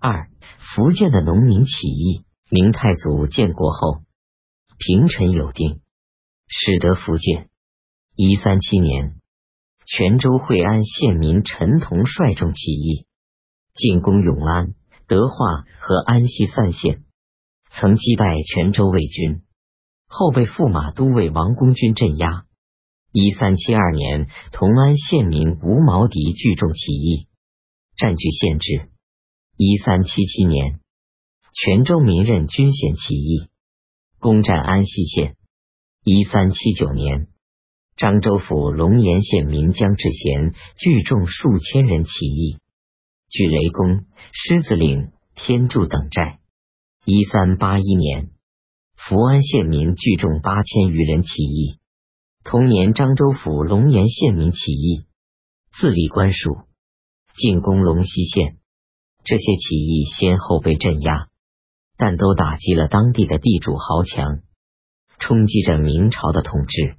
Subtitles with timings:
[0.00, 0.30] 二、
[0.74, 2.24] 福建的农民起义。
[2.50, 4.00] 明太祖建国后，
[4.78, 5.82] 平陈有定，
[6.46, 7.50] 使得福建。
[8.16, 9.20] 一三七年，
[9.84, 13.06] 泉州惠安县民陈同率众起义，
[13.74, 14.72] 进攻永安、
[15.06, 17.04] 德化和安溪三县，
[17.70, 19.42] 曾击败泉州卫军，
[20.06, 22.46] 后被驸马都尉王公军镇压。
[23.12, 27.28] 一三七二年，同安县民吴毛迪聚众起义，
[27.98, 28.88] 占据县治。
[29.60, 30.78] 一三七七年。
[31.52, 33.48] 泉州民任军衔起义，
[34.20, 35.34] 攻占安溪县。
[36.04, 37.26] 一三七九年，
[37.96, 42.58] 漳州府龙岩县民江志贤聚众数千人起义，
[43.28, 46.38] 据雷公、狮子岭、天柱等寨。
[47.04, 48.30] 一三八一年，
[48.94, 51.80] 福安县民聚众八千余人起义。
[52.44, 55.02] 同年，漳州府龙岩县民起义，
[55.72, 56.58] 自立官署，
[57.34, 58.54] 进攻龙溪县。
[59.28, 61.28] 这些起义先后被镇压。
[62.00, 64.38] 但都打击了当地的地主豪强，
[65.18, 66.96] 冲击着明朝的统治。